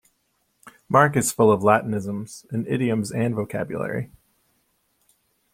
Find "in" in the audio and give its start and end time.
2.51-2.65